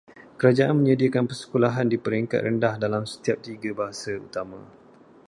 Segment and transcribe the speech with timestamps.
[0.41, 4.57] Kerajaan menyediakan persekolahan di peringkat rendah dalam setiap tiga bahasa utama.